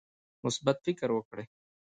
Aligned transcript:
مثبت 0.45 0.77
فکر 0.85 1.07
وکړئ 1.13 1.45